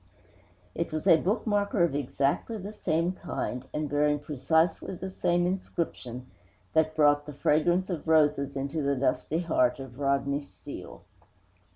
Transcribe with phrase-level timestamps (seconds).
[0.73, 6.25] It was a bookmarker of exactly the same kind, and bearing precisely the same inscription,
[6.73, 11.03] that brought the fragrance of roses into the dusty heart of Rodney Steele.